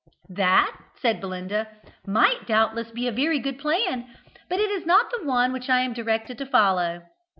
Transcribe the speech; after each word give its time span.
"That," 0.29 0.75
said 0.99 1.21
Belinda, 1.21 1.67
"might 2.07 2.47
doubtless 2.47 2.89
be 2.89 3.07
a 3.07 3.11
very 3.11 3.37
good 3.37 3.59
plan, 3.59 4.07
but 4.49 4.59
it 4.59 4.71
is 4.71 4.83
not 4.83 5.11
the 5.11 5.23
one 5.27 5.53
which 5.53 5.69
I 5.69 5.81
am 5.81 5.93
directed 5.93 6.39
to 6.39 6.45
follow. 6.47 7.03